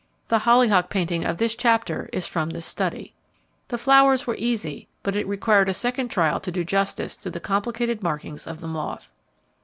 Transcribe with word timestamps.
The 0.29 0.39
hollyhock 0.39 0.89
painting 0.89 1.25
of 1.25 1.37
this 1.37 1.55
chapter 1.55 2.09
is 2.11 2.25
from 2.25 2.49
this 2.49 2.65
study. 2.65 3.13
The 3.67 3.77
flowers 3.77 4.25
were 4.25 4.33
easy 4.39 4.87
but 5.03 5.15
it 5.15 5.27
required 5.27 5.69
a 5.69 5.75
second 5.75 6.07
trial 6.09 6.39
to 6.39 6.51
do 6.51 6.63
justice 6.63 7.15
to 7.17 7.29
the 7.29 7.39
complicated 7.39 8.01
markings 8.01 8.47
of 8.47 8.61
the 8.61 8.67
moth. 8.67 9.11